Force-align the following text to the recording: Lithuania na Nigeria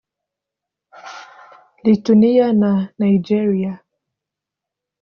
Lithuania 1.85 2.47
na 2.61 2.71
Nigeria 2.99 3.73